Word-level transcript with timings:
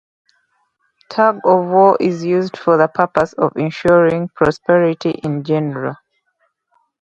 Tug-of-war 1.11 1.97
is 1.99 2.25
used 2.25 2.57
for 2.57 2.75
the 2.75 2.87
purpose 2.87 3.33
of 3.33 3.53
ensuring 3.55 4.29
prosperity 4.29 5.11
in 5.23 5.43
general. 5.43 5.95